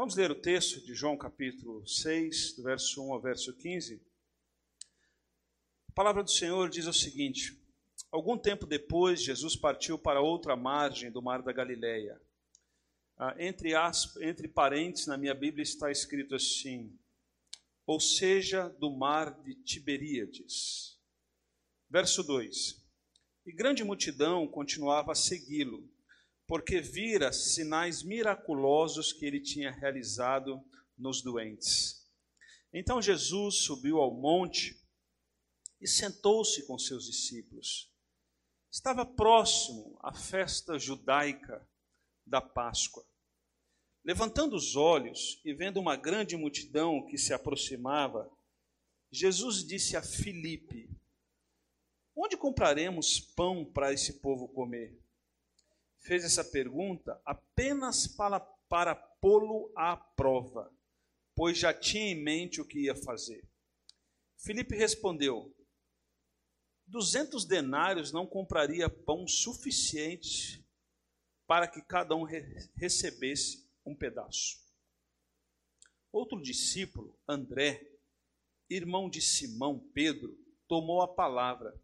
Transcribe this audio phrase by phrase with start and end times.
[0.00, 4.02] Vamos ler o texto de João capítulo 6, do verso 1 ao verso 15.
[5.88, 7.62] A palavra do Senhor diz o seguinte:
[8.10, 12.18] Algum tempo depois, Jesus partiu para outra margem do mar da Galileia.
[13.18, 16.98] Ah, entre, aspas, entre parênteses, na minha Bíblia está escrito assim:
[17.86, 20.98] ou seja, do mar de Tiberíades.
[21.90, 22.82] Verso 2:
[23.44, 25.89] E grande multidão continuava a segui-lo
[26.50, 30.60] porque vira sinais miraculosos que ele tinha realizado
[30.98, 32.04] nos doentes.
[32.72, 34.76] Então Jesus subiu ao monte
[35.80, 37.88] e sentou-se com seus discípulos.
[38.68, 41.64] Estava próximo à festa judaica
[42.26, 43.06] da Páscoa.
[44.04, 48.28] Levantando os olhos e vendo uma grande multidão que se aproximava,
[49.08, 50.90] Jesus disse a Filipe:
[52.12, 55.00] Onde compraremos pão para esse povo comer?
[56.00, 60.72] Fez essa pergunta apenas para, para pô-lo à prova,
[61.34, 63.46] pois já tinha em mente o que ia fazer.
[64.38, 65.54] Filipe respondeu:
[66.86, 70.66] Duzentos denários não compraria pão suficiente
[71.46, 72.24] para que cada um
[72.74, 74.58] recebesse um pedaço.
[76.12, 77.80] Outro discípulo, André,
[78.68, 81.80] irmão de Simão Pedro, tomou a palavra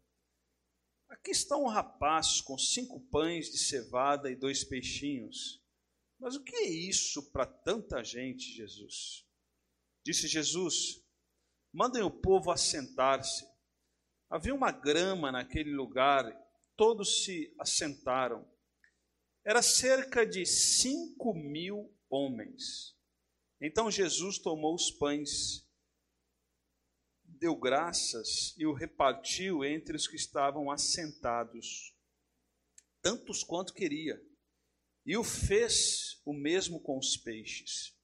[1.09, 5.63] Aqui está um rapaz com cinco pães de cevada e dois peixinhos.
[6.19, 9.25] Mas o que é isso para tanta gente, Jesus?
[10.03, 11.03] Disse Jesus:
[11.73, 13.45] Mandem o povo assentar-se.
[14.29, 16.25] Havia uma grama naquele lugar,
[16.75, 18.45] todos se assentaram.
[19.45, 22.95] Era cerca de cinco mil homens.
[23.61, 25.66] Então Jesus tomou os pães
[27.39, 31.93] deu graças e o repartiu entre os que estavam assentados,
[33.01, 34.21] tantos quanto queria,
[35.05, 37.95] e o fez o mesmo com os peixes.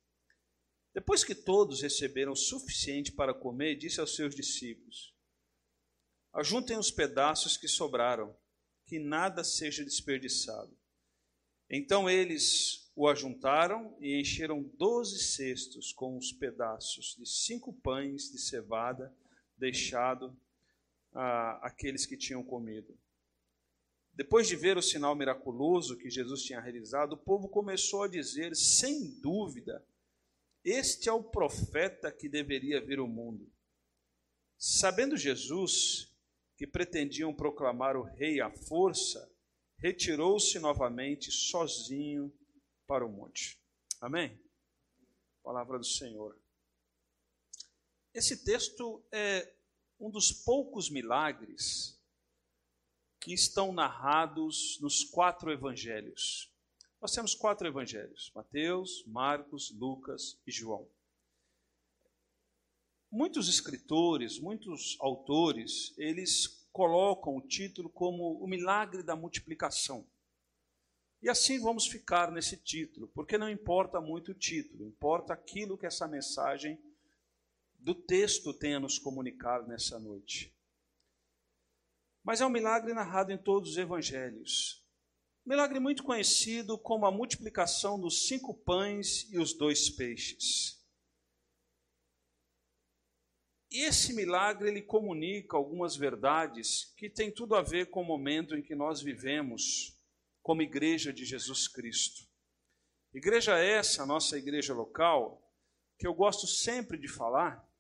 [0.94, 5.14] Depois que todos receberam o suficiente para comer, disse aos seus discípulos:
[6.32, 8.38] Ajuntem os pedaços que sobraram,
[8.86, 10.78] que nada seja desperdiçado.
[11.70, 18.40] Então eles o ajuntaram e encheram doze cestos com os pedaços de cinco pães de
[18.40, 19.12] cevada
[19.64, 20.38] deixado
[21.62, 22.98] aqueles que tinham comido.
[24.12, 28.56] Depois de ver o sinal miraculoso que Jesus tinha realizado, o povo começou a dizer,
[28.56, 29.86] sem dúvida,
[30.66, 33.50] este é o profeta que deveria vir ao mundo.
[34.58, 36.14] Sabendo Jesus
[36.58, 39.32] que pretendiam proclamar o rei à força,
[39.78, 42.32] retirou-se novamente sozinho
[42.86, 43.58] para o monte.
[44.02, 44.38] Amém?
[45.42, 46.43] Palavra do Senhor.
[48.14, 49.52] Esse texto é
[50.00, 52.00] um dos poucos milagres
[53.20, 56.54] que estão narrados nos quatro evangelhos.
[57.02, 60.88] Nós temos quatro evangelhos: Mateus, Marcos, Lucas e João.
[63.10, 70.08] Muitos escritores, muitos autores, eles colocam o título como o milagre da multiplicação.
[71.20, 75.86] E assim vamos ficar nesse título, porque não importa muito o título, importa aquilo que
[75.86, 76.80] essa mensagem
[77.84, 80.56] do texto tem a nos comunicar nessa noite.
[82.24, 84.82] Mas é um milagre narrado em todos os evangelhos.
[85.46, 90.82] Um milagre muito conhecido como a multiplicação dos cinco pães e os dois peixes.
[93.70, 98.56] E esse milagre ele comunica algumas verdades que têm tudo a ver com o momento
[98.56, 100.00] em que nós vivemos
[100.42, 102.26] como igreja de Jesus Cristo.
[103.14, 105.44] Igreja essa, nossa igreja local,
[106.00, 107.73] que eu gosto sempre de falar,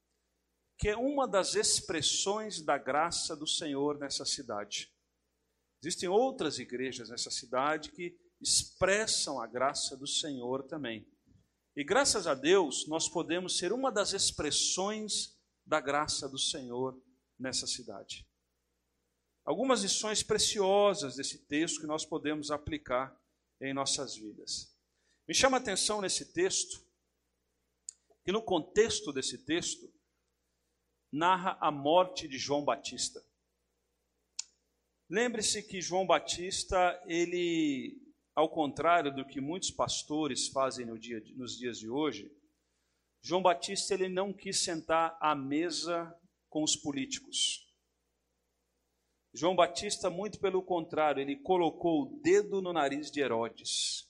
[0.77, 4.91] que é uma das expressões da graça do Senhor nessa cidade.
[5.81, 11.07] Existem outras igrejas nessa cidade que expressam a graça do Senhor também.
[11.75, 17.01] E graças a Deus, nós podemos ser uma das expressões da graça do Senhor
[17.39, 18.27] nessa cidade.
[19.45, 23.17] Algumas lições preciosas desse texto que nós podemos aplicar
[23.59, 24.73] em nossas vidas.
[25.27, 26.85] Me chama a atenção nesse texto
[28.23, 29.92] que, no contexto desse texto,
[31.13, 33.23] narra a morte de João Batista.
[35.07, 38.01] Lembre-se que João Batista, ele,
[38.33, 42.35] ao contrário do que muitos pastores fazem no dia, nos dias de hoje,
[43.21, 46.11] João Batista ele não quis sentar à mesa
[46.49, 47.71] com os políticos.
[49.31, 54.09] João Batista, muito pelo contrário, ele colocou o dedo no nariz de Herodes.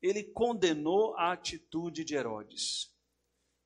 [0.00, 2.93] Ele condenou a atitude de Herodes.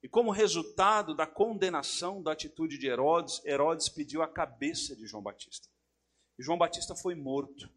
[0.03, 5.23] E como resultado da condenação da atitude de Herodes, Herodes pediu a cabeça de João
[5.23, 5.69] Batista.
[6.39, 7.69] E João Batista foi morto.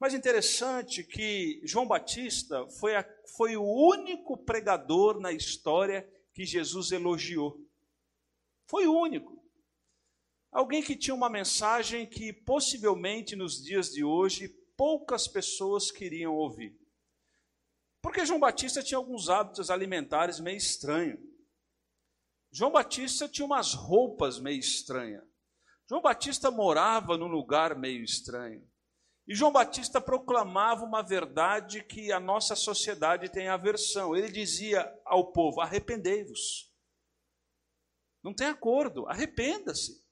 [0.00, 3.04] Mas interessante que João Batista foi, a,
[3.36, 7.60] foi o único pregador na história que Jesus elogiou.
[8.66, 9.38] Foi o único.
[10.52, 16.78] Alguém que tinha uma mensagem que possivelmente nos dias de hoje poucas pessoas queriam ouvir.
[18.08, 21.20] Porque João Batista tinha alguns hábitos alimentares meio estranhos.
[22.50, 25.22] João Batista tinha umas roupas meio estranhas.
[25.86, 28.66] João Batista morava num lugar meio estranho.
[29.26, 34.16] E João Batista proclamava uma verdade que a nossa sociedade tem aversão.
[34.16, 36.72] Ele dizia ao povo: arrependei-vos.
[38.24, 40.02] Não tem acordo, arrependa-se.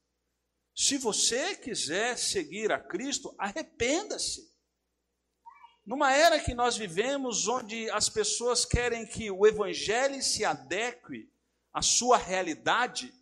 [0.75, 4.55] Se você quiser seguir a Cristo, arrependa-se.
[5.87, 11.31] Numa era que nós vivemos, onde as pessoas querem que o Evangelho se adeque
[11.73, 13.15] à sua realidade,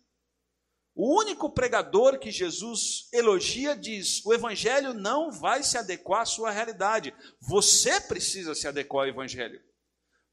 [0.95, 6.49] o único pregador que Jesus elogia diz: o evangelho não vai se adequar à sua
[6.49, 7.13] realidade.
[7.41, 9.61] Você precisa se adequar ao evangelho.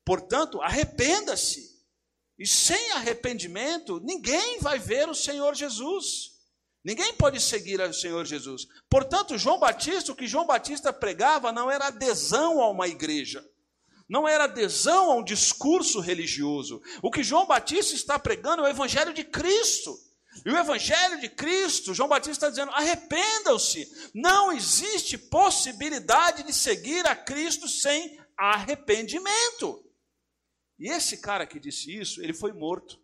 [0.04, 1.72] Portanto, arrependa-se.
[2.38, 6.31] E sem arrependimento, ninguém vai ver o Senhor Jesus.
[6.84, 8.66] Ninguém pode seguir o Senhor Jesus.
[8.90, 13.44] Portanto, João Batista, o que João Batista pregava não era adesão a uma igreja
[14.12, 16.82] não era adesão a um discurso religioso.
[17.00, 19.98] O que João Batista está pregando é o Evangelho de Cristo.
[20.44, 23.90] E o Evangelho de Cristo, João Batista está dizendo: arrependam-se.
[24.14, 29.82] Não existe possibilidade de seguir a Cristo sem arrependimento.
[30.78, 33.00] E esse cara que disse isso, ele foi morto.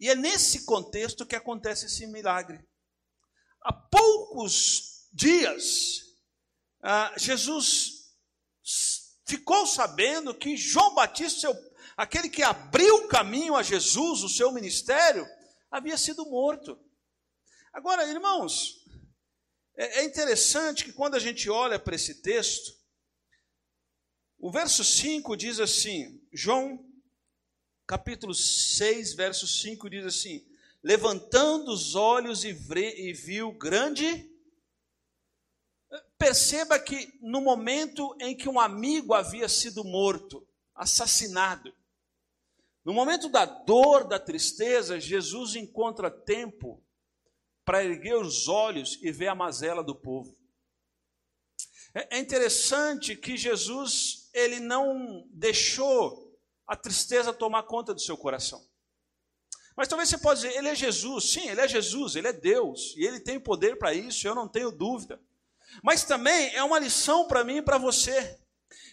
[0.00, 2.64] E é nesse contexto que acontece esse milagre.
[3.62, 6.02] Há poucos dias,
[6.82, 8.14] ah, Jesus
[9.26, 11.48] ficou sabendo que João Batista,
[11.96, 15.26] aquele que abriu o caminho a Jesus, o seu ministério,
[15.70, 16.78] havia sido morto.
[17.72, 18.84] Agora, irmãos,
[19.76, 22.72] é, é interessante que quando a gente olha para esse texto,
[24.38, 26.87] o verso 5 diz assim, João,
[27.88, 30.46] capítulo 6, verso 5 diz assim:
[30.82, 34.30] Levantando os olhos e, e viu grande.
[36.18, 41.74] Perceba que no momento em que um amigo havia sido morto, assassinado,
[42.84, 46.84] no momento da dor, da tristeza, Jesus encontra tempo
[47.64, 50.36] para erguer os olhos e ver a mazela do povo.
[51.94, 56.27] É, é interessante que Jesus ele não deixou
[56.68, 58.62] a tristeza tomar conta do seu coração.
[59.74, 61.32] Mas talvez você possa dizer, ele é Jesus.
[61.32, 64.46] Sim, ele é Jesus, ele é Deus, e ele tem poder para isso, eu não
[64.46, 65.18] tenho dúvida.
[65.82, 68.38] Mas também é uma lição para mim e para você,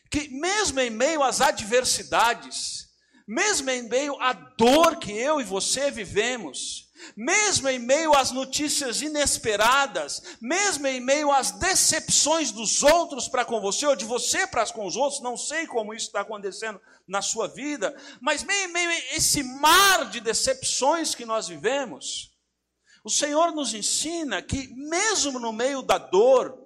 [0.09, 2.87] que mesmo em meio às adversidades,
[3.27, 6.84] mesmo em meio à dor que eu e você vivemos,
[7.15, 13.59] mesmo em meio às notícias inesperadas, mesmo em meio às decepções dos outros para com
[13.59, 17.21] você, ou de você para com os outros, não sei como isso está acontecendo na
[17.21, 22.31] sua vida, mas meio em meio a esse mar de decepções que nós vivemos,
[23.03, 26.57] o Senhor nos ensina que, mesmo no meio da dor,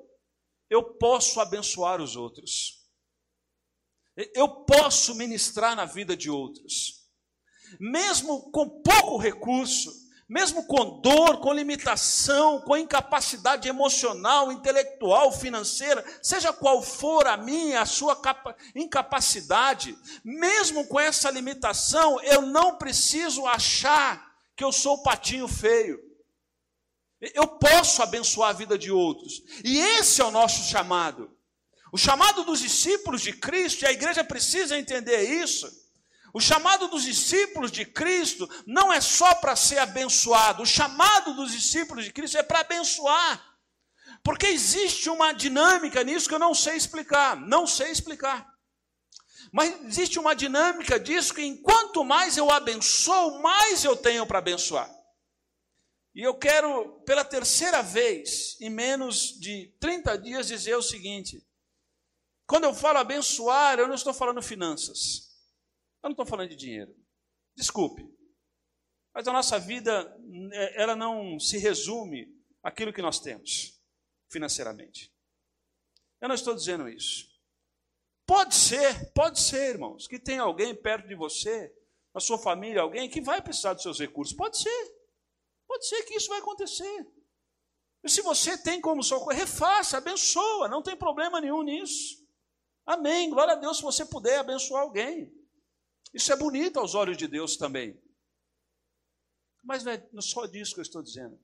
[0.69, 2.79] eu posso abençoar os outros
[4.33, 6.99] eu posso ministrar na vida de outros.
[7.79, 9.91] Mesmo com pouco recurso,
[10.29, 17.81] mesmo com dor, com limitação, com incapacidade emocional, intelectual, financeira, seja qual for a minha,
[17.81, 18.15] a sua
[18.75, 25.99] incapacidade, mesmo com essa limitação, eu não preciso achar que eu sou patinho feio.
[27.19, 29.41] Eu posso abençoar a vida de outros.
[29.65, 31.35] E esse é o nosso chamado.
[31.91, 35.88] O chamado dos discípulos de Cristo, e a igreja precisa entender isso.
[36.33, 41.51] O chamado dos discípulos de Cristo não é só para ser abençoado, o chamado dos
[41.51, 43.45] discípulos de Cristo é para abençoar.
[44.23, 48.47] Porque existe uma dinâmica nisso que eu não sei explicar, não sei explicar.
[49.51, 54.89] Mas existe uma dinâmica disso que enquanto mais eu abençoo, mais eu tenho para abençoar.
[56.13, 61.43] E eu quero, pela terceira vez, em menos de 30 dias, dizer o seguinte:
[62.45, 65.28] quando eu falo abençoar, eu não estou falando finanças.
[66.01, 66.95] Eu não estou falando de dinheiro.
[67.55, 68.07] Desculpe.
[69.13, 70.17] Mas a nossa vida,
[70.53, 72.27] é, ela não se resume
[72.63, 73.81] àquilo que nós temos
[74.29, 75.13] financeiramente.
[76.21, 77.27] Eu não estou dizendo isso.
[78.25, 81.73] Pode ser, pode ser, irmãos, que tem alguém perto de você,
[82.13, 84.35] na sua família, alguém que vai precisar dos seus recursos.
[84.35, 84.99] Pode ser.
[85.67, 87.07] Pode ser que isso vai acontecer.
[88.03, 92.25] E se você tem como socorrer, refaça, abençoa, não tem problema nenhum nisso.
[92.85, 93.29] Amém.
[93.29, 95.33] Glória a Deus se você puder abençoar alguém.
[96.13, 97.99] Isso é bonito aos olhos de Deus também.
[99.63, 101.39] Mas não é só disso que eu estou dizendo.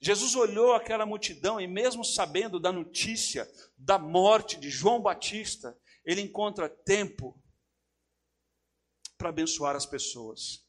[0.00, 6.22] Jesus olhou aquela multidão e, mesmo sabendo da notícia da morte de João Batista, ele
[6.22, 7.38] encontra tempo
[9.18, 10.66] para abençoar as pessoas,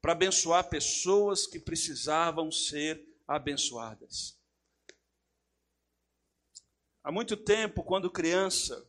[0.00, 4.38] para abençoar pessoas que precisavam ser abençoadas.
[7.02, 8.88] Há muito tempo, quando criança,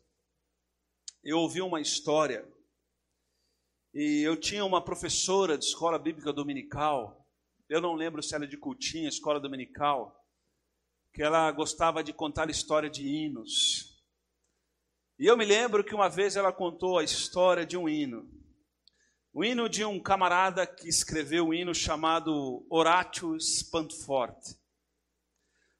[1.22, 2.50] eu ouvi uma história
[3.94, 7.28] e eu tinha uma professora de escola bíblica dominical,
[7.68, 10.16] eu não lembro se era de cultinha, escola dominical,
[11.14, 14.02] que ela gostava de contar história de hinos.
[15.20, 18.30] E eu me lembro que uma vez ela contou a história de um hino.
[19.34, 24.38] O hino de um camarada que escreveu um hino chamado Horatio Spantfort.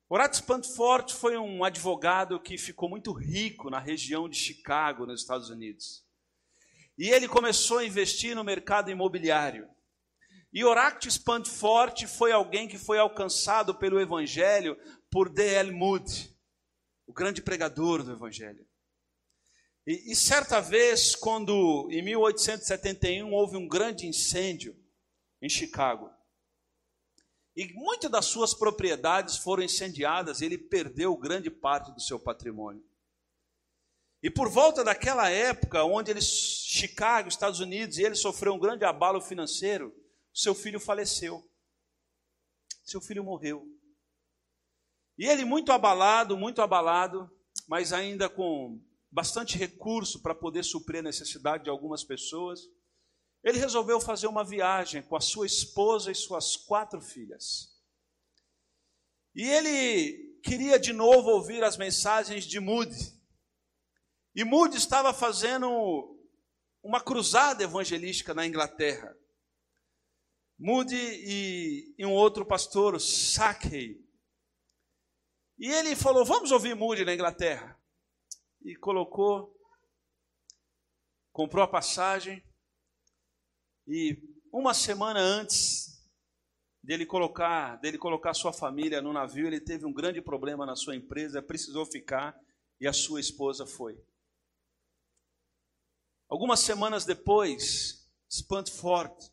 [0.10, 5.50] Horatio Spantfort foi um advogado que ficou muito rico na região de Chicago, nos Estados
[5.50, 6.06] Unidos.
[7.02, 9.68] E ele começou a investir no mercado imobiliário.
[10.54, 14.78] E Horatio Spantfort foi alguém que foi alcançado pelo evangelho
[15.10, 15.72] por D.L.
[15.72, 16.32] Moody,
[17.08, 18.64] o grande pregador do evangelho.
[19.88, 24.80] E, e certa vez, quando em 1871 houve um grande incêndio
[25.42, 26.08] em Chicago,
[27.56, 32.86] e muitas das suas propriedades foram incendiadas, ele perdeu grande parte do seu patrimônio.
[34.24, 36.22] E por volta daquela época, onde ele,
[36.74, 39.94] Chicago, Estados Unidos, e ele sofreu um grande abalo financeiro,
[40.34, 41.46] seu filho faleceu.
[42.86, 43.68] Seu filho morreu.
[45.18, 47.30] E ele, muito abalado, muito abalado,
[47.68, 52.62] mas ainda com bastante recurso para poder suprir a necessidade de algumas pessoas,
[53.44, 57.78] ele resolveu fazer uma viagem com a sua esposa e suas quatro filhas.
[59.36, 63.14] E ele queria de novo ouvir as mensagens de Moody.
[64.34, 66.18] E Moody estava fazendo
[66.84, 69.16] uma cruzada evangelística na Inglaterra.
[70.58, 74.00] Moody e, e um outro pastor, Sackey.
[75.58, 77.80] E ele falou: Vamos ouvir Moody na Inglaterra.
[78.64, 79.56] E colocou,
[81.32, 82.44] comprou a passagem
[83.88, 84.18] e
[84.54, 85.92] uma semana antes
[86.84, 90.96] dele colocar, dele colocar sua família no navio, ele teve um grande problema na sua
[90.96, 92.38] empresa, precisou ficar
[92.80, 93.98] e a sua esposa foi.
[96.32, 99.30] Algumas semanas depois, Spantford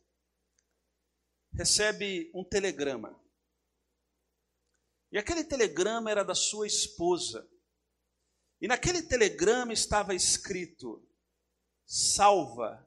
[1.52, 3.16] recebe um telegrama.
[5.12, 7.48] E aquele telegrama era da sua esposa.
[8.60, 11.08] E naquele telegrama estava escrito:
[11.86, 12.84] salva,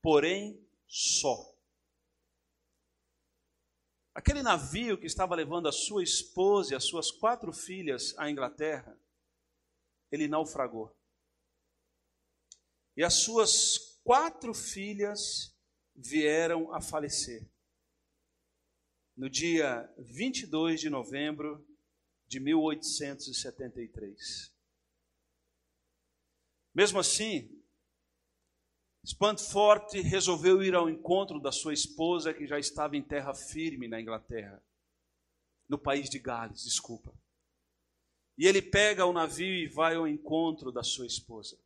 [0.00, 1.58] porém só.
[4.14, 8.96] Aquele navio que estava levando a sua esposa e as suas quatro filhas à Inglaterra,
[10.12, 10.96] ele naufragou.
[12.96, 15.52] E as suas quatro filhas
[15.94, 17.44] vieram a falecer.
[19.16, 21.64] No dia 22 de novembro
[22.26, 24.52] de 1873.
[26.74, 27.62] Mesmo assim,
[29.04, 34.00] Spantfort resolveu ir ao encontro da sua esposa, que já estava em terra firme na
[34.00, 34.62] Inglaterra,
[35.68, 37.14] no país de Gales, desculpa.
[38.36, 41.56] E ele pega o navio e vai ao encontro da sua esposa.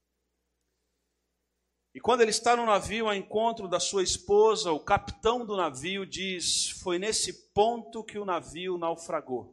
[1.99, 6.07] E quando ele está no navio ao encontro da sua esposa, o capitão do navio
[6.07, 9.53] diz: Foi nesse ponto que o navio naufragou,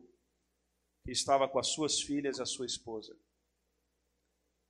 [1.03, 3.17] que estava com as suas filhas e a sua esposa.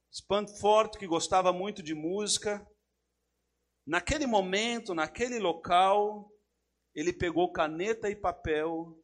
[0.10, 2.66] Spantfort, que gostava muito de música,
[3.86, 6.32] Naquele momento, naquele local,
[6.96, 8.98] ele pegou caneta e papel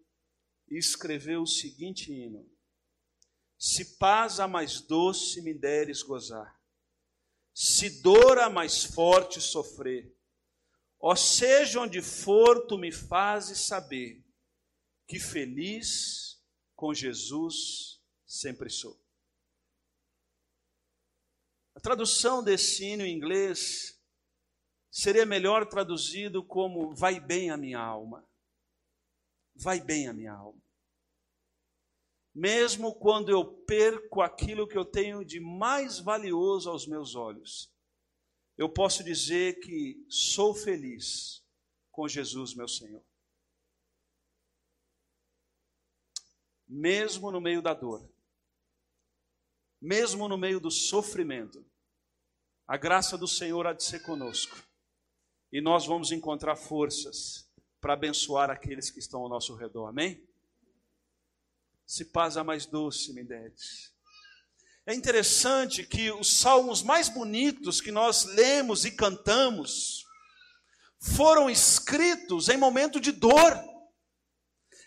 [0.69, 2.49] e escreveu o seguinte hino:
[3.59, 6.57] Se paz a mais doce me deres gozar,
[7.63, 10.11] se dor a mais forte sofrer,
[10.99, 14.25] ó seja onde for, tu me fazes saber
[15.05, 16.41] que feliz
[16.75, 18.99] com Jesus sempre sou.
[21.75, 23.95] A tradução desse hino em inglês
[24.89, 28.27] seria melhor traduzido como vai bem a minha alma.
[29.53, 30.59] Vai bem a minha alma.
[32.33, 37.69] Mesmo quando eu perco aquilo que eu tenho de mais valioso aos meus olhos,
[38.57, 41.43] eu posso dizer que sou feliz
[41.91, 43.03] com Jesus, meu Senhor.
[46.67, 48.09] Mesmo no meio da dor,
[49.81, 51.65] mesmo no meio do sofrimento,
[52.65, 54.55] a graça do Senhor há de ser conosco
[55.51, 59.87] e nós vamos encontrar forças para abençoar aqueles que estão ao nosso redor.
[59.87, 60.25] Amém?
[61.91, 63.91] Se paz a mais doce me deres.
[64.85, 70.05] É interessante que os salmos mais bonitos que nós lemos e cantamos
[71.01, 73.61] foram escritos em momento de dor.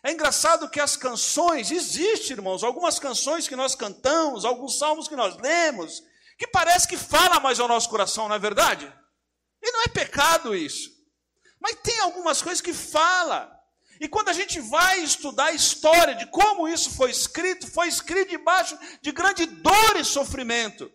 [0.03, 5.15] É engraçado que as canções, existem, irmãos, algumas canções que nós cantamos, alguns salmos que
[5.15, 6.03] nós lemos,
[6.39, 8.91] que parece que fala mais ao nosso coração, não é verdade?
[9.63, 10.89] E não é pecado isso.
[11.61, 13.54] Mas tem algumas coisas que fala.
[14.01, 18.31] E quando a gente vai estudar a história de como isso foi escrito, foi escrito
[18.31, 20.93] debaixo de grande dor e sofrimento.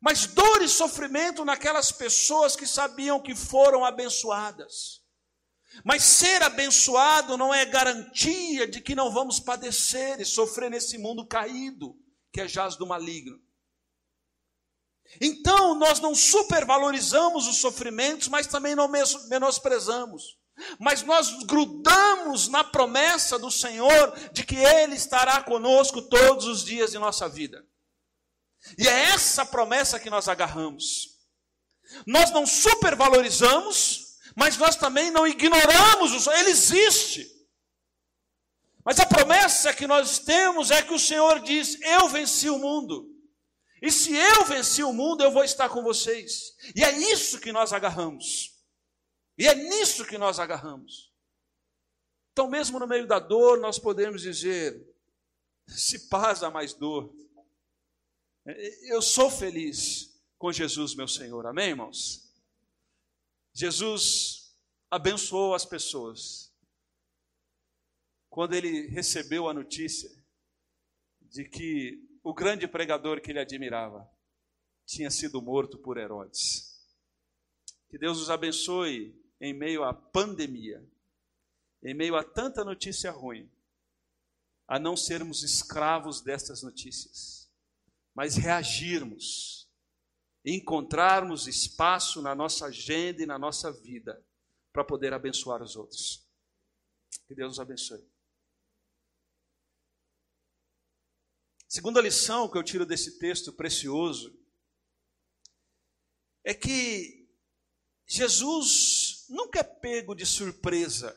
[0.00, 5.02] Mas dor e sofrimento naquelas pessoas que sabiam que foram abençoadas.
[5.84, 11.26] Mas ser abençoado não é garantia de que não vamos padecer e sofrer nesse mundo
[11.26, 11.98] caído,
[12.32, 13.38] que é jaz do maligno.
[15.20, 18.88] Então, nós não supervalorizamos os sofrimentos, mas também não
[19.28, 20.35] menosprezamos.
[20.78, 26.90] Mas nós grudamos na promessa do Senhor de que Ele estará conosco todos os dias
[26.90, 27.64] de nossa vida.
[28.78, 31.16] E é essa promessa que nós agarramos.
[32.06, 37.30] Nós não supervalorizamos, mas nós também não ignoramos o Senhor, ele existe.
[38.84, 43.12] Mas a promessa que nós temos é que o Senhor diz: Eu venci o mundo.
[43.82, 46.54] E se eu venci o mundo, eu vou estar com vocês.
[46.74, 48.55] E é isso que nós agarramos.
[49.38, 51.12] E é nisso que nós agarramos.
[52.32, 54.94] Então, mesmo no meio da dor, nós podemos dizer:
[55.66, 57.14] se paz há mais dor.
[58.82, 61.46] Eu sou feliz com Jesus, meu Senhor.
[61.46, 62.32] Amém, irmãos?
[63.52, 64.54] Jesus
[64.90, 66.54] abençoou as pessoas.
[68.28, 70.10] Quando ele recebeu a notícia
[71.22, 74.08] de que o grande pregador que ele admirava
[74.84, 76.86] tinha sido morto por Herodes.
[77.88, 80.84] Que Deus os abençoe em meio à pandemia,
[81.82, 83.50] em meio a tanta notícia ruim,
[84.66, 87.50] a não sermos escravos destas notícias,
[88.14, 89.66] mas reagirmos
[90.44, 94.24] encontrarmos espaço na nossa agenda e na nossa vida
[94.72, 96.24] para poder abençoar os outros.
[97.26, 98.04] Que Deus nos abençoe.
[101.68, 104.38] Segunda lição que eu tiro desse texto precioso
[106.44, 107.28] é que
[108.06, 111.16] Jesus nunca é pego de surpresa.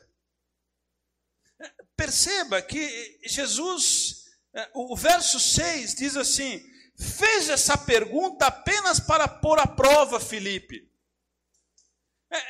[1.96, 6.62] Perceba que Jesus, eh, o verso 6 diz assim:
[7.00, 10.90] fez essa pergunta apenas para pôr à prova Felipe.
[12.30, 12.42] É,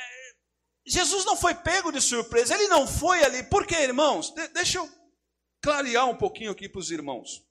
[0.85, 3.43] Jesus não foi pego de surpresa, ele não foi ali.
[3.43, 4.31] Por quê, irmãos?
[4.31, 4.89] De deixa eu
[5.61, 7.45] clarear um pouquinho aqui para os irmãos.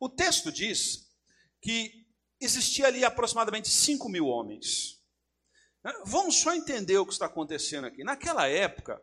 [0.00, 1.10] O texto diz
[1.60, 2.06] que
[2.40, 4.93] existia ali aproximadamente 5 mil homens.
[6.04, 8.02] Vamos só entender o que está acontecendo aqui.
[8.02, 9.02] Naquela época,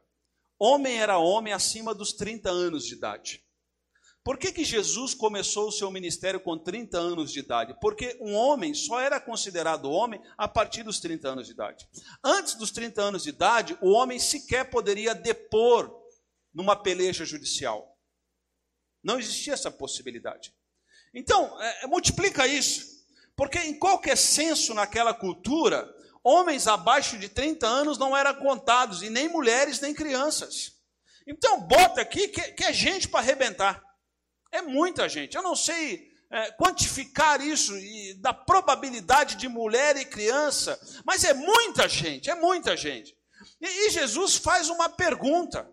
[0.58, 3.46] homem era homem acima dos 30 anos de idade.
[4.24, 7.76] Por que, que Jesus começou o seu ministério com 30 anos de idade?
[7.82, 11.88] Porque um homem só era considerado homem a partir dos 30 anos de idade.
[12.24, 15.92] Antes dos 30 anos de idade, o homem sequer poderia depor
[16.54, 17.98] numa peleja judicial.
[19.04, 20.54] Não existia essa possibilidade.
[21.14, 23.02] Então, é, multiplica isso.
[23.36, 25.92] Porque em qualquer senso naquela cultura,
[26.24, 30.74] homens abaixo de 30 anos não eram contados, e nem mulheres, nem crianças.
[31.28, 33.82] Então, bota aqui que, que é gente para arrebentar.
[34.52, 35.36] É muita gente.
[35.36, 41.34] Eu não sei é, quantificar isso e da probabilidade de mulher e criança, mas é
[41.34, 43.16] muita gente, é muita gente.
[43.60, 45.70] E, e Jesus faz uma pergunta.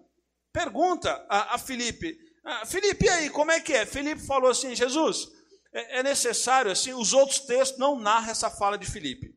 [0.53, 2.17] Pergunta a, a Felipe.
[2.45, 3.87] Ah, Felipe, e aí, como é que é?
[3.87, 5.29] Felipe falou assim: Jesus,
[5.73, 9.35] é, é necessário, assim, os outros textos não narram essa fala de Felipe,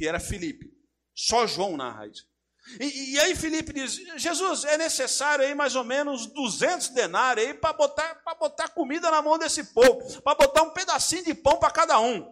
[0.00, 0.72] que era Felipe.
[1.14, 2.26] Só João narra isso.
[2.80, 7.52] E, e, aí Felipe diz: Jesus, é necessário aí mais ou menos 200 denários aí
[7.52, 11.70] para botar, botar comida na mão desse povo, para botar um pedacinho de pão para
[11.70, 12.26] cada um.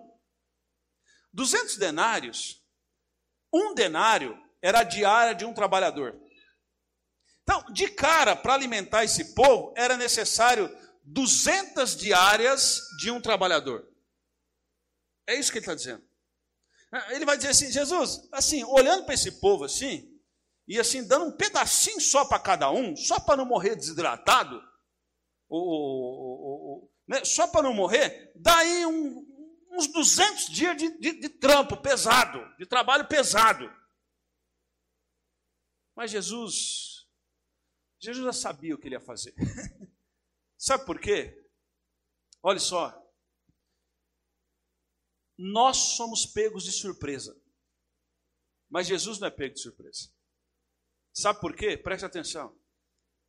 [1.34, 2.64] 200 denários,
[3.52, 6.18] um denário era a diária de um trabalhador.
[7.42, 13.86] Então, de cara, para alimentar esse povo, era necessário 200 diárias de um trabalhador.
[15.26, 16.07] É isso que ele está dizendo.
[17.10, 20.18] Ele vai dizer assim: Jesus, assim, olhando para esse povo assim,
[20.66, 24.62] e assim, dando um pedacinho só para cada um, só para não morrer desidratado,
[25.48, 27.24] ou, ou, ou, né?
[27.24, 29.26] só para não morrer, daí um,
[29.72, 33.70] uns 200 dias de, de, de trampo pesado, de trabalho pesado.
[35.94, 37.06] Mas Jesus,
[38.00, 39.34] Jesus já sabia o que ele ia fazer.
[40.56, 41.44] Sabe por quê?
[42.42, 43.07] Olha só.
[45.38, 47.40] Nós somos pegos de surpresa.
[48.68, 50.10] Mas Jesus não é pego de surpresa.
[51.14, 51.76] Sabe por quê?
[51.76, 52.58] Preste atenção.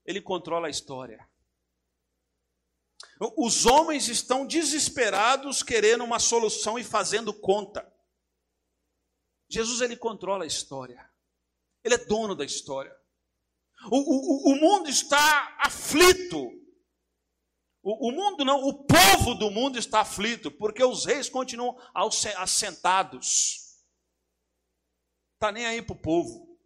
[0.04, 1.30] Ele controla a história.
[3.38, 7.88] Os homens estão desesperados querendo uma solução e fazendo conta.
[9.50, 11.10] Jesus ele controla a história.
[11.84, 12.95] Ele é dono da história.
[13.91, 16.52] O, o, o mundo está aflito.
[17.82, 21.78] O, o, mundo não, o povo do mundo está aflito, porque os reis continuam
[22.38, 23.78] assentados.
[25.36, 26.58] Está nem aí para o povo.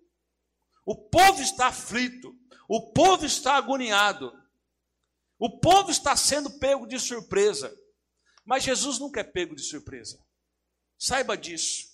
[0.85, 2.35] O povo está aflito.
[2.67, 4.33] O povo está agoniado.
[5.37, 7.73] O povo está sendo pego de surpresa.
[8.43, 10.19] Mas Jesus nunca é pego de surpresa.
[10.97, 11.93] Saiba disso.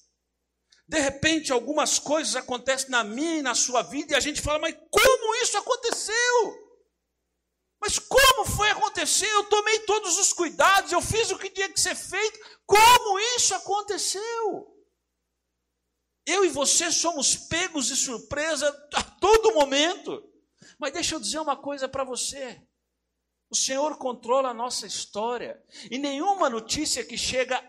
[0.88, 4.58] De repente, algumas coisas acontecem na minha e na sua vida e a gente fala,
[4.58, 6.69] mas como isso aconteceu?
[7.82, 9.28] Mas como foi acontecer?
[9.28, 12.40] Eu tomei todos os cuidados, eu fiz o que tinha que ser feito.
[12.66, 14.76] Como isso aconteceu?
[16.26, 20.24] Eu e você somos pegos de surpresa a todo momento.
[20.78, 22.62] Mas deixa eu dizer uma coisa para você.
[23.50, 25.62] O Senhor controla a nossa história.
[25.90, 27.64] E nenhuma notícia que chega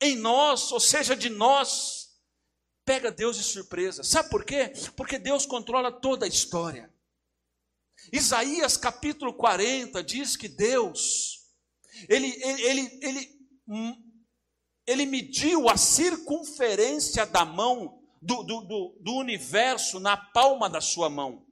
[0.00, 2.10] em nós, ou seja, de nós,
[2.84, 4.02] pega Deus de surpresa.
[4.02, 4.72] Sabe por quê?
[4.96, 6.93] Porque Deus controla toda a história.
[8.12, 11.40] Isaías capítulo 40 diz que Deus,
[12.08, 13.28] ele, ele, ele, ele,
[13.68, 21.08] hum, mediu a circunferência da mão, do, do, do, do universo, na palma da sua
[21.08, 21.46] mão.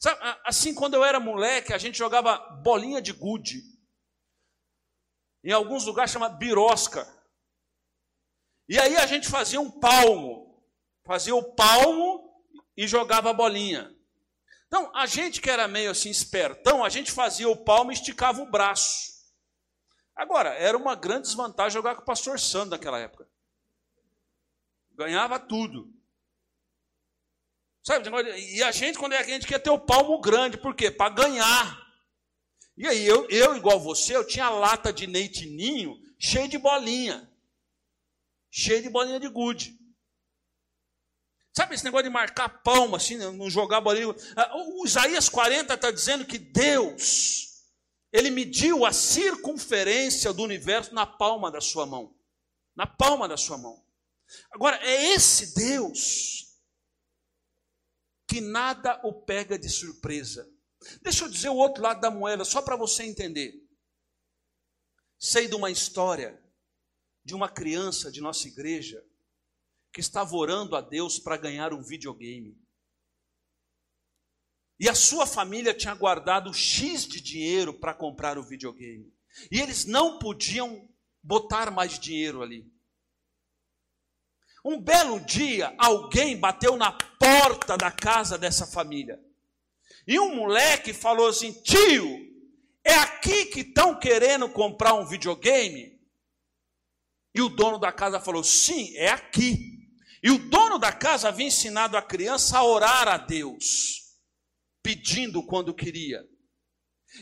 [0.00, 3.62] Sabe, assim, quando eu era moleque, a gente jogava bolinha de gude.
[5.44, 7.06] Em alguns lugares chama birosca.
[8.68, 10.64] E aí a gente fazia um palmo,
[11.04, 12.42] fazia o palmo
[12.76, 13.94] e jogava a bolinha.
[14.72, 18.40] Então, a gente que era meio assim espertão, a gente fazia o palmo e esticava
[18.40, 19.12] o braço.
[20.16, 23.28] Agora, era uma grande desvantagem jogar com o pastor Sandro naquela época.
[24.92, 25.92] Ganhava tudo.
[27.82, 28.08] Sabe,
[28.38, 30.90] e a gente, quando é a gente quer ter o palmo grande, por quê?
[30.90, 31.86] Para ganhar.
[32.74, 37.30] E aí, eu, eu, igual você, eu tinha lata de neitinho cheia de bolinha
[38.52, 39.78] cheio de bolinha de gude.
[41.54, 44.14] Sabe esse negócio de marcar palma, assim, não jogar bolinha?
[44.34, 47.66] Ah, o Isaías 40 está dizendo que Deus,
[48.10, 52.16] ele mediu a circunferência do universo na palma da sua mão.
[52.74, 53.84] Na palma da sua mão.
[54.50, 56.58] Agora, é esse Deus
[58.26, 60.50] que nada o pega de surpresa.
[61.02, 63.52] Deixa eu dizer o outro lado da moeda, só para você entender.
[65.18, 66.42] Sei de uma história
[67.22, 69.04] de uma criança de nossa igreja
[69.92, 72.56] que estava orando a Deus para ganhar um videogame.
[74.80, 79.12] E a sua família tinha guardado X de dinheiro para comprar o videogame.
[79.50, 80.88] E eles não podiam
[81.22, 82.66] botar mais dinheiro ali.
[84.64, 89.20] Um belo dia, alguém bateu na porta da casa dessa família.
[90.06, 92.18] E um moleque falou assim: tio,
[92.84, 96.00] é aqui que estão querendo comprar um videogame?
[97.34, 99.81] E o dono da casa falou: sim, é aqui.
[100.22, 104.16] E o dono da casa havia ensinado a criança a orar a Deus,
[104.82, 106.22] pedindo quando queria.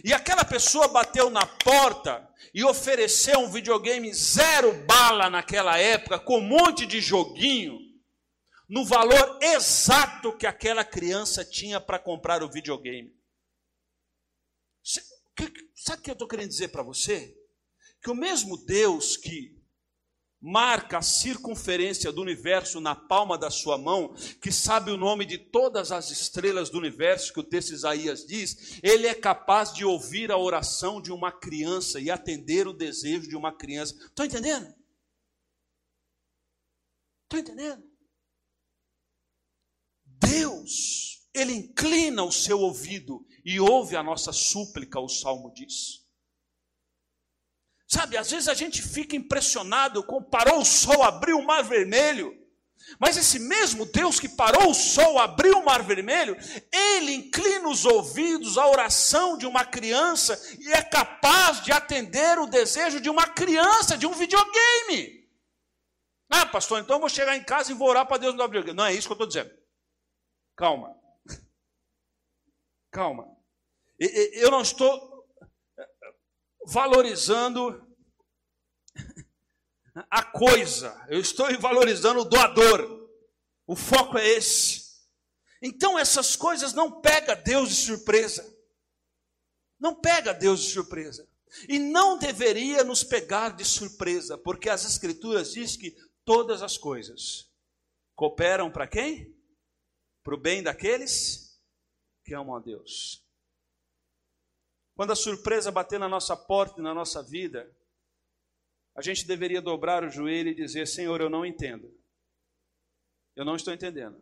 [0.05, 6.39] E aquela pessoa bateu na porta e ofereceu um videogame zero bala naquela época, com
[6.39, 7.79] um monte de joguinho,
[8.69, 13.13] no valor exato que aquela criança tinha para comprar o videogame.
[15.75, 17.37] Sabe o que eu estou querendo dizer para você?
[18.03, 19.60] Que o mesmo Deus que
[20.41, 25.37] marca a circunferência do universo na palma da sua mão, que sabe o nome de
[25.37, 30.33] todas as estrelas do universo, que o texto Isaías diz, ele é capaz de ouvir
[30.33, 33.95] a oração de uma criança e atender o desejo de uma criança.
[33.95, 34.75] Estão entendendo?
[37.25, 37.85] Estão entendendo?
[40.05, 46.10] Deus, ele inclina o seu ouvido e ouve a nossa súplica, o salmo diz.
[47.93, 52.33] Sabe, às vezes a gente fica impressionado com parou o sol, abriu o mar vermelho.
[53.01, 56.37] Mas esse mesmo Deus que parou o sol, abriu o mar vermelho,
[56.73, 62.47] ele inclina os ouvidos à oração de uma criança e é capaz de atender o
[62.47, 65.29] desejo de uma criança, de um videogame.
[66.31, 68.77] Ah, pastor, então eu vou chegar em casa e vou orar para Deus no videogame.
[68.77, 69.51] Não é isso que eu estou dizendo.
[70.57, 70.97] Calma.
[72.93, 73.27] Calma.
[73.99, 75.10] Eu não estou
[76.71, 77.85] valorizando
[80.09, 83.09] a coisa, eu estou valorizando o doador.
[83.67, 84.91] O foco é esse.
[85.61, 88.57] Então essas coisas não pega Deus de surpresa.
[89.79, 91.29] Não pega Deus de surpresa.
[91.69, 97.51] E não deveria nos pegar de surpresa, porque as escrituras diz que todas as coisas
[98.15, 99.37] cooperam para quem?
[100.23, 101.61] Para o bem daqueles
[102.25, 103.25] que amam a Deus.
[105.01, 107.75] Quando a surpresa bater na nossa porta e na nossa vida,
[108.95, 111.91] a gente deveria dobrar o joelho e dizer: Senhor, eu não entendo.
[113.35, 114.21] Eu não estou entendendo.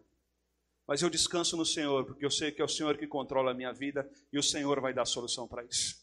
[0.86, 3.54] Mas eu descanso no Senhor, porque eu sei que é o Senhor que controla a
[3.54, 6.00] minha vida e o Senhor vai dar solução para isso.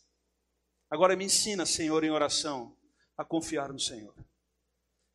[0.89, 2.75] Agora me ensina, Senhor, em oração,
[3.17, 4.13] a confiar no Senhor.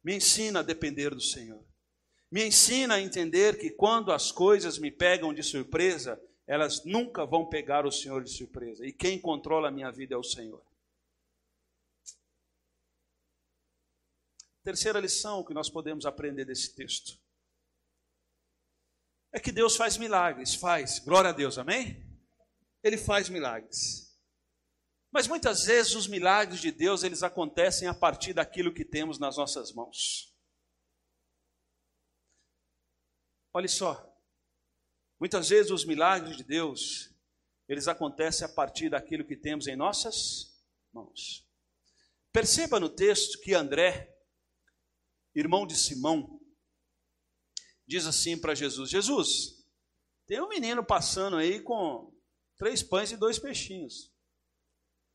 [0.03, 1.62] Me ensina a depender do Senhor.
[2.33, 6.18] Me ensina a entender que quando as coisas me pegam de surpresa,
[6.50, 8.84] elas nunca vão pegar o Senhor de surpresa.
[8.84, 10.60] E quem controla a minha vida é o Senhor.
[14.64, 17.16] Terceira lição que nós podemos aprender desse texto
[19.32, 20.98] é que Deus faz milagres, faz.
[20.98, 22.04] Glória a Deus, amém?
[22.82, 24.20] Ele faz milagres.
[25.12, 29.36] Mas muitas vezes os milagres de Deus, eles acontecem a partir daquilo que temos nas
[29.36, 30.36] nossas mãos.
[33.54, 34.10] Olha só.
[35.20, 37.14] Muitas vezes os milagres de Deus,
[37.68, 40.59] eles acontecem a partir daquilo que temos em nossas
[40.90, 41.46] mãos.
[42.33, 44.16] Perceba no texto que André,
[45.35, 46.40] irmão de Simão,
[47.87, 49.62] diz assim para Jesus: Jesus,
[50.26, 52.16] tem um menino passando aí com
[52.56, 54.11] três pães e dois peixinhos.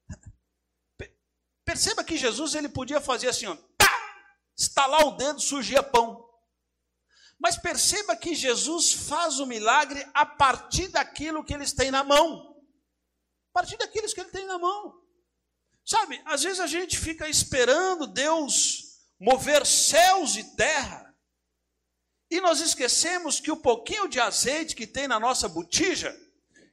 [1.66, 4.22] Perceba que Jesus ele podia fazer assim, ó, pá,
[4.56, 6.25] estalar o dedo, surgia pão.
[7.40, 12.56] Mas perceba que Jesus faz o milagre a partir daquilo que eles têm na mão.
[13.52, 15.02] A partir daquilo que ele tem na mão.
[15.86, 18.84] Sabe, às vezes a gente fica esperando Deus
[19.20, 21.06] mover céus e terra
[22.30, 26.16] e nós esquecemos que o pouquinho de azeite que tem na nossa botija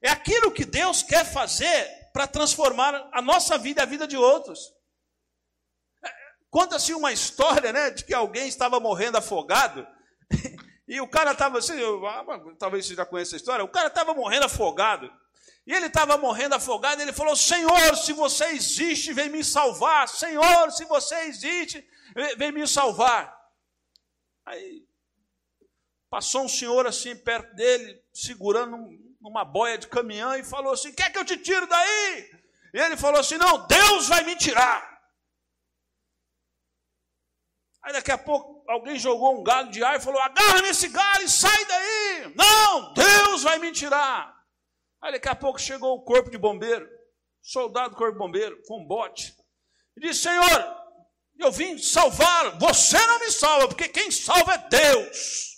[0.00, 4.16] é aquilo que Deus quer fazer para transformar a nossa vida e a vida de
[4.16, 4.72] outros.
[6.50, 9.86] Conta-se uma história, né, de que alguém estava morrendo afogado
[10.88, 11.74] e o cara estava assim,
[12.06, 12.24] ah,
[12.58, 15.10] talvez você já conheça a história, o cara estava morrendo afogado.
[15.66, 20.08] E ele estava morrendo afogado, ele falou: Senhor, se você existe, vem me salvar.
[20.08, 21.86] Senhor, se você existe,
[22.36, 23.32] vem me salvar.
[24.44, 24.84] Aí
[26.12, 28.76] Passou um senhor assim perto dele, segurando
[29.18, 32.30] uma boia de caminhão, e falou assim: Quer que eu te tire daí?
[32.74, 34.91] E ele falou assim: Não, Deus vai me tirar.
[37.82, 41.24] Aí daqui a pouco alguém jogou um galho de ar e falou: Agarra nesse galho
[41.24, 42.34] e sai daí.
[42.34, 44.32] Não, Deus vai me tirar.
[45.00, 46.88] Aí daqui a pouco chegou o corpo de bombeiro,
[47.42, 49.34] soldado do corpo de bombeiro, com um bote,
[49.96, 50.82] e disse: Senhor,
[51.38, 55.52] eu vim salvar, você não me salva, porque quem salva é Deus.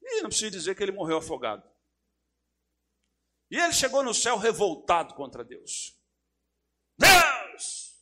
[0.00, 1.68] E não precisa dizer que ele morreu afogado.
[3.50, 5.98] E ele chegou no céu revoltado contra Deus.
[6.96, 7.94] Deus!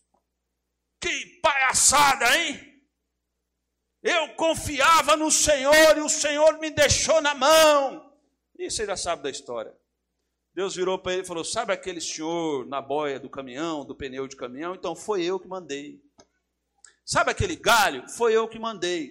[1.01, 2.72] Que palhaçada, hein?
[4.03, 8.13] Eu confiava no Senhor e o Senhor me deixou na mão.
[8.59, 9.77] E você já sabe da história.
[10.55, 14.29] Deus virou para ele e falou: Sabe aquele senhor na boia do caminhão, do pneu
[14.29, 14.75] de caminhão?
[14.75, 16.03] Então foi eu que mandei.
[17.05, 18.09] Sabe aquele galho?
[18.11, 19.11] Foi eu que mandei.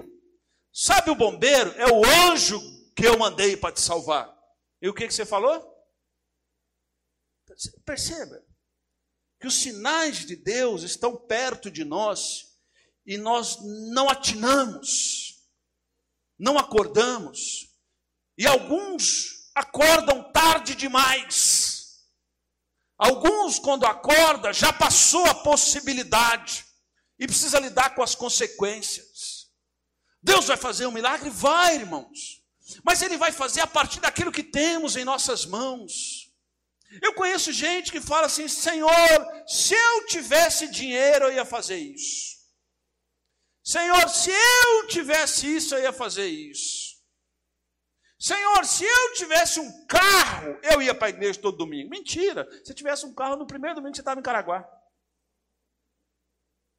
[0.71, 1.71] Sabe o bombeiro?
[1.71, 2.59] É o anjo
[2.95, 4.33] que eu mandei para te salvar.
[4.81, 5.67] E o que, que você falou?
[7.85, 8.41] Perceba
[9.39, 12.50] que os sinais de Deus estão perto de nós
[13.05, 13.57] e nós
[13.93, 15.43] não atinamos,
[16.37, 17.67] não acordamos.
[18.37, 22.05] E alguns acordam tarde demais.
[22.97, 26.65] Alguns, quando acorda, já passou a possibilidade
[27.19, 29.49] e precisa lidar com as consequências.
[30.21, 31.29] Deus vai fazer um milagre?
[31.29, 32.41] Vai, irmãos
[32.83, 36.29] mas Ele vai fazer a partir daquilo que temos em nossas mãos.
[37.01, 42.30] Eu conheço gente que fala assim: Senhor, se eu tivesse dinheiro, eu ia fazer isso.
[43.63, 46.91] Senhor, se eu tivesse isso, eu ia fazer isso.
[48.19, 51.89] Senhor, se eu tivesse um carro, eu ia para a igreja todo domingo.
[51.89, 52.47] Mentira.
[52.63, 54.63] Se tivesse um carro, no primeiro domingo você estava em Caraguá.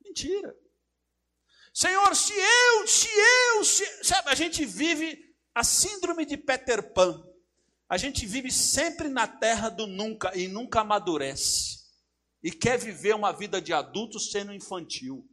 [0.04, 0.54] Mentira.
[1.74, 5.18] Senhor, se eu, se eu, se, sabe, a gente vive
[5.54, 7.26] a síndrome de Peter Pan.
[7.88, 11.82] A gente vive sempre na terra do nunca e nunca amadurece.
[12.42, 15.28] E quer viver uma vida de adulto sendo infantil.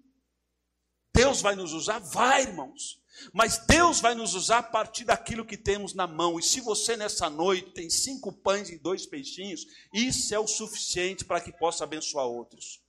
[1.13, 1.99] Deus vai nos usar?
[1.99, 2.99] Vai, irmãos.
[3.33, 6.39] Mas Deus vai nos usar a partir daquilo que temos na mão.
[6.39, 11.25] E se você nessa noite tem cinco pães e dois peixinhos, isso é o suficiente
[11.25, 12.81] para que possa abençoar outros.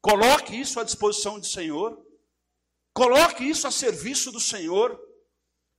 [0.00, 2.00] Coloque isso à disposição do Senhor.
[2.92, 5.00] Coloque isso a serviço do Senhor.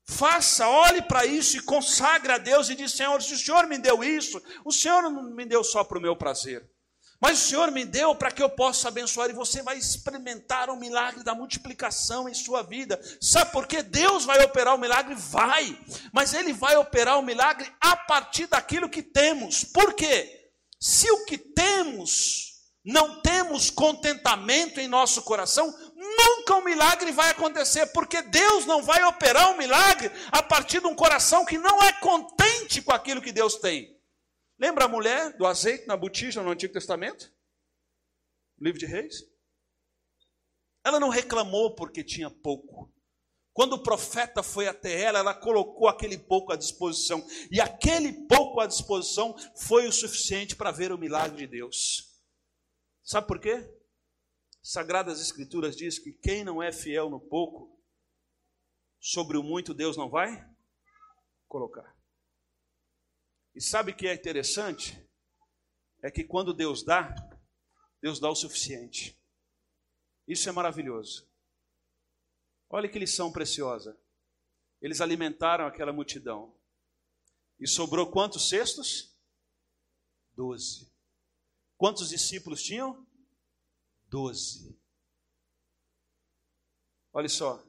[0.07, 3.77] Faça, olhe para isso e consagre a Deus e diz: Senhor, se o Senhor me
[3.77, 6.69] deu isso, o Senhor não me deu só para o meu prazer,
[7.19, 10.75] mas o Senhor me deu para que eu possa abençoar e você vai experimentar o
[10.75, 12.99] milagre da multiplicação em sua vida.
[13.21, 15.15] Sabe por que Deus vai operar o milagre?
[15.15, 15.77] Vai,
[16.11, 19.63] mas Ele vai operar o milagre a partir daquilo que temos.
[19.63, 20.51] Por quê?
[20.79, 22.53] Se o que temos
[22.85, 29.03] não temos contentamento em nosso coração, nunca um milagre vai acontecer, porque Deus não vai
[29.03, 33.31] operar um milagre a partir de um coração que não é contente com aquilo que
[33.31, 33.94] Deus tem.
[34.57, 37.33] Lembra a mulher do azeite na botija no Antigo Testamento?
[38.59, 39.23] Livro de Reis?
[40.83, 42.93] Ela não reclamou porque tinha pouco.
[43.51, 47.25] Quando o profeta foi até ela, ela colocou aquele pouco à disposição.
[47.49, 52.21] E aquele pouco à disposição foi o suficiente para ver o milagre de Deus.
[53.03, 53.69] Sabe por quê?
[54.61, 57.79] Sagradas Escrituras diz que quem não é fiel no pouco,
[58.99, 60.43] sobre o muito Deus não vai
[61.47, 61.95] colocar.
[63.55, 65.01] E sabe o que é interessante?
[66.03, 67.15] É que quando Deus dá,
[68.01, 69.17] Deus dá o suficiente.
[70.27, 71.27] Isso é maravilhoso.
[72.69, 73.97] Olha que lição preciosa.
[74.81, 76.53] Eles alimentaram aquela multidão.
[77.59, 79.17] E sobrou quantos cestos?
[80.33, 80.91] Doze.
[81.77, 83.07] Quantos discípulos tinham?
[84.07, 84.77] Doze.
[87.13, 87.65] Olha só.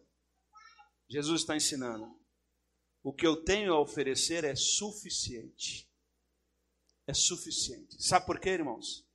[1.08, 2.25] Jesus está ensinando.
[3.06, 5.88] O que eu tenho a oferecer é suficiente.
[7.06, 8.02] É suficiente.
[8.02, 9.06] Sabe por quê, irmãos?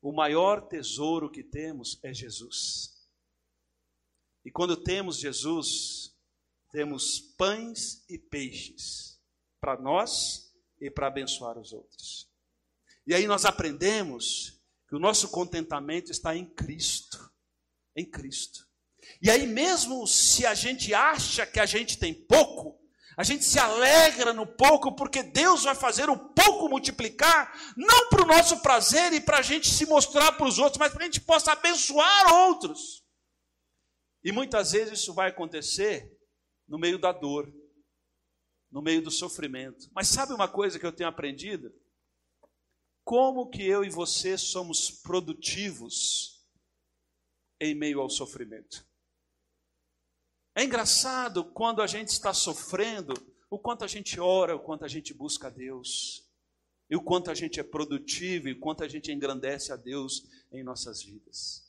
[0.00, 3.06] O maior tesouro que temos é Jesus.
[4.42, 6.16] E quando temos Jesus,
[6.72, 9.20] temos pães e peixes
[9.60, 12.26] para nós e para abençoar os outros.
[13.06, 17.30] E aí nós aprendemos que o nosso contentamento está em Cristo.
[17.94, 18.66] Em Cristo.
[19.20, 22.82] E aí, mesmo se a gente acha que a gente tem pouco,
[23.16, 28.22] a gente se alegra no pouco, porque Deus vai fazer o pouco multiplicar, não para
[28.22, 31.04] o nosso prazer e para a gente se mostrar para os outros, mas para a
[31.06, 33.04] gente possa abençoar outros.
[34.22, 36.10] E muitas vezes isso vai acontecer
[36.66, 37.52] no meio da dor,
[38.70, 39.88] no meio do sofrimento.
[39.94, 41.72] Mas sabe uma coisa que eu tenho aprendido?
[43.04, 46.42] Como que eu e você somos produtivos
[47.60, 48.84] em meio ao sofrimento?
[50.54, 53.14] É engraçado quando a gente está sofrendo,
[53.50, 56.24] o quanto a gente ora, o quanto a gente busca a Deus,
[56.88, 60.28] e o quanto a gente é produtivo, e o quanto a gente engrandece a Deus
[60.52, 61.64] em nossas vidas.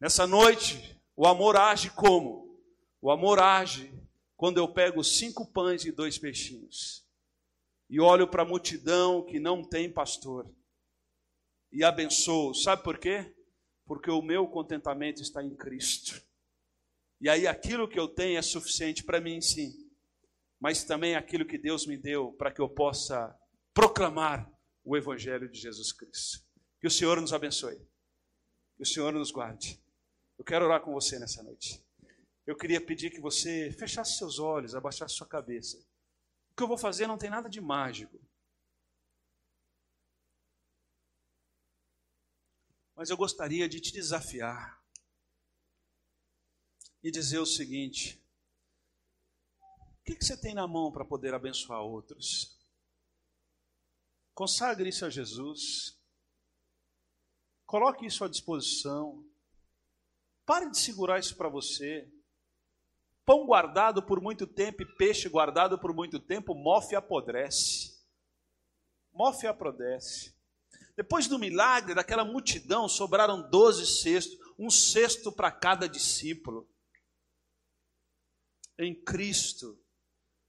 [0.00, 2.58] Nessa noite, o amor age como?
[3.00, 3.92] O amor age
[4.36, 7.04] quando eu pego cinco pães e dois peixinhos
[7.90, 10.48] e olho para a multidão que não tem pastor
[11.72, 12.54] e abençoo.
[12.54, 13.34] Sabe por quê?
[13.84, 16.22] Porque o meu contentamento está em Cristo.
[17.20, 19.90] E aí aquilo que eu tenho é suficiente para mim, sim,
[20.58, 23.36] mas também aquilo que Deus me deu para que eu possa
[23.74, 24.50] proclamar
[24.82, 26.42] o Evangelho de Jesus Cristo.
[26.80, 27.76] Que o Senhor nos abençoe.
[28.76, 29.82] Que o Senhor nos guarde.
[30.38, 31.84] Eu quero orar com você nessa noite.
[32.46, 35.78] Eu queria pedir que você fechasse seus olhos, abaixasse sua cabeça.
[36.52, 38.18] O que eu vou fazer não tem nada de mágico.
[42.96, 44.79] Mas eu gostaria de te desafiar
[47.02, 48.22] e dizer o seguinte:
[50.00, 52.58] o que, você tem na mão para poder abençoar outros?
[54.34, 55.98] Consagre isso a Jesus.
[57.66, 59.24] Coloque isso à disposição.
[60.44, 62.10] Pare de segurar isso para você.
[63.24, 68.00] Pão guardado por muito tempo e peixe guardado por muito tempo, mofe e apodrece.
[69.12, 70.34] Mofe apodrece.
[70.96, 76.69] Depois do milagre, daquela multidão, sobraram doze cestos, um cesto para cada discípulo.
[78.80, 79.78] Em Cristo,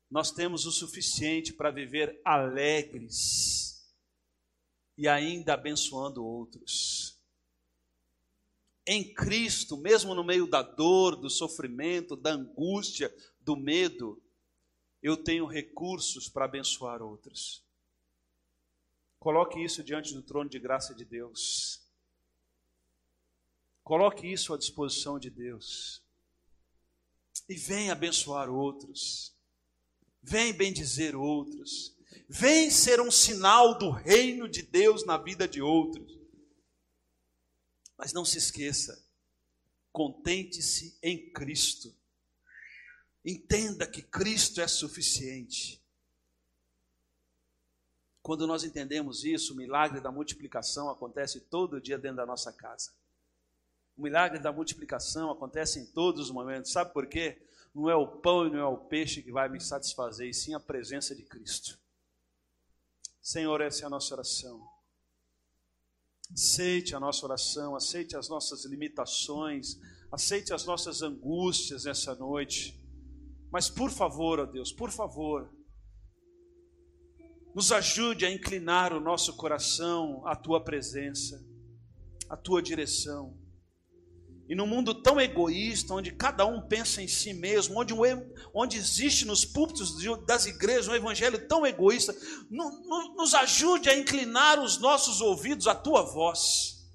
[0.09, 3.93] nós temos o suficiente para viver alegres
[4.97, 7.21] e ainda abençoando outros
[8.85, 14.21] em Cristo, mesmo no meio da dor, do sofrimento, da angústia, do medo,
[15.01, 17.63] eu tenho recursos para abençoar outros.
[19.19, 21.81] Coloque isso diante do trono de graça de Deus.
[23.83, 26.01] Coloque isso à disposição de Deus.
[27.47, 29.33] E vem abençoar outros.
[30.21, 31.95] Vem bendizer outros.
[32.27, 36.17] Vem ser um sinal do reino de Deus na vida de outros.
[37.97, 39.05] Mas não se esqueça,
[39.91, 41.93] contente-se em Cristo.
[43.23, 45.81] Entenda que Cristo é suficiente.
[48.21, 52.93] Quando nós entendemos isso, o milagre da multiplicação acontece todo dia dentro da nossa casa.
[54.01, 56.71] O milagre da multiplicação acontece em todos os momentos.
[56.71, 57.39] Sabe por quê?
[57.71, 60.55] Não é o pão e não é o peixe que vai me satisfazer, e sim
[60.55, 61.77] a presença de Cristo.
[63.21, 64.67] Senhor, essa é a nossa oração.
[66.33, 69.79] Aceite a nossa oração, aceite as nossas limitações,
[70.11, 72.83] aceite as nossas angústias nessa noite.
[73.51, 75.47] Mas por favor, ó Deus, por favor,
[77.53, 81.39] nos ajude a inclinar o nosso coração à tua presença,
[82.27, 83.39] à tua direção.
[84.51, 87.93] E num mundo tão egoísta, onde cada um pensa em si mesmo, onde,
[88.53, 89.95] onde existe nos púlpitos
[90.25, 92.13] das igrejas um evangelho tão egoísta,
[93.15, 96.85] nos ajude a inclinar os nossos ouvidos à tua voz.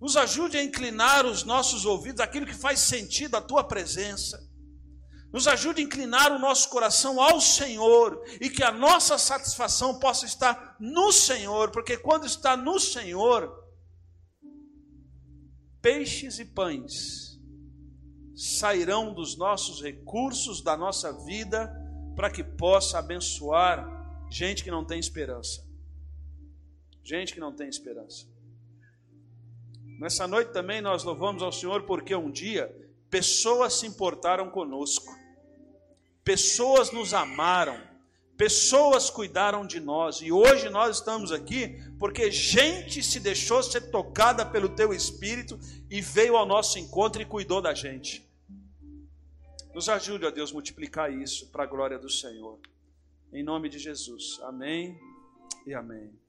[0.00, 4.40] Nos ajude a inclinar os nossos ouvidos àquilo que faz sentido à tua presença.
[5.32, 10.26] Nos ajude a inclinar o nosso coração ao Senhor e que a nossa satisfação possa
[10.26, 13.61] estar no Senhor, porque quando está no Senhor,
[15.82, 17.38] peixes e pães
[18.34, 21.70] sairão dos nossos recursos, da nossa vida,
[22.16, 25.66] para que possa abençoar gente que não tem esperança.
[27.02, 28.26] Gente que não tem esperança.
[29.98, 32.74] Nessa noite também nós louvamos ao Senhor porque um dia
[33.10, 35.12] pessoas se importaram conosco,
[36.24, 37.78] pessoas nos amaram,
[38.36, 44.44] Pessoas cuidaram de nós e hoje nós estamos aqui porque gente se deixou ser tocada
[44.44, 45.58] pelo teu espírito
[45.90, 48.26] e veio ao nosso encontro e cuidou da gente.
[49.74, 52.58] Nos ajude, ó Deus, multiplicar isso para a glória do Senhor.
[53.32, 54.38] Em nome de Jesus.
[54.42, 55.00] Amém
[55.66, 56.21] e amém.